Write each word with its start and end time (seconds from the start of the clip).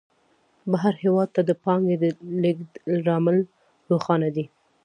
بهر 0.71 0.93
هېواد 1.03 1.29
ته 1.35 1.41
د 1.49 1.51
پانګې 1.63 1.95
د 2.03 2.05
لېږد 2.41 2.71
لامل 3.05 3.37
روښانه 3.89 4.29
دی 4.35 4.45